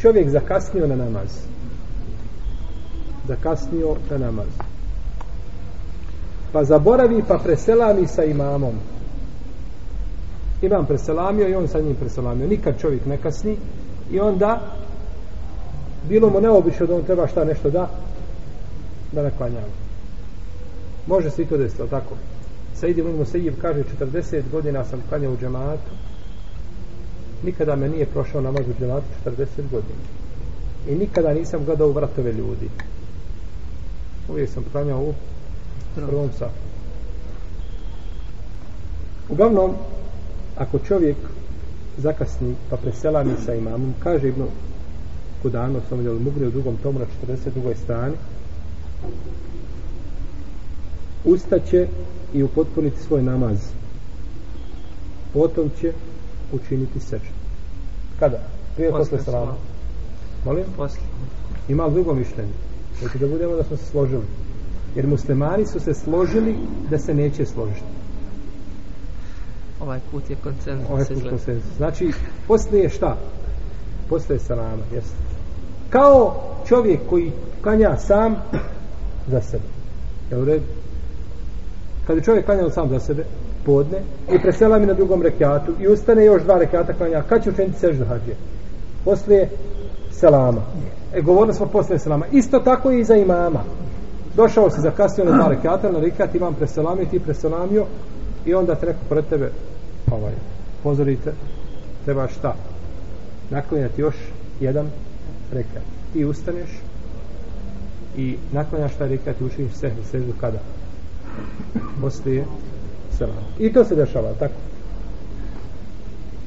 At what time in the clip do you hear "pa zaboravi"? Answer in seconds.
6.52-7.22